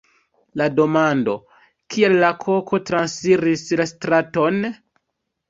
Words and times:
La 0.59 0.67
demando 0.77 1.35
"Kial 1.97 2.15
la 2.23 2.31
koko 2.45 2.81
transiris 2.91 3.67
la 3.83 3.87
straton? 3.95 4.61